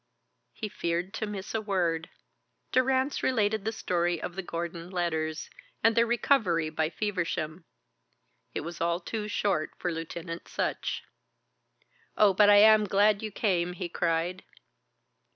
He 0.55 0.67
feared 0.67 1.13
to 1.13 1.27
miss 1.27 1.53
a 1.53 1.61
word. 1.61 2.09
Durrance 2.71 3.21
related 3.21 3.65
the 3.65 3.71
story 3.71 4.19
of 4.19 4.35
the 4.35 4.41
Gordon 4.41 4.89
letters, 4.89 5.51
and 5.83 5.95
their 5.95 6.07
recovery 6.07 6.71
by 6.71 6.89
Feversham. 6.89 7.65
It 8.55 8.61
was 8.61 8.81
all 8.81 8.99
too 8.99 9.27
short 9.27 9.73
for 9.77 9.91
Lieutenant 9.91 10.47
Sutch. 10.47 11.03
"Oh, 12.17 12.33
but 12.33 12.49
I 12.49 12.57
am 12.57 12.85
glad 12.85 13.21
you 13.21 13.29
came," 13.29 13.73
he 13.73 13.89
cried. 13.89 14.43